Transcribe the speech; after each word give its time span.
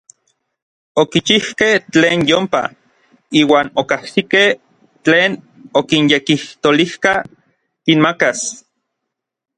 Okichijkej 1.01 1.75
tlen 1.93 2.19
yompa, 2.29 2.61
iuan 3.41 3.67
okajsikej 3.81 4.49
tlen 5.05 5.31
okinyekijtolijka 5.81 7.13
kinmakas. 7.83 8.39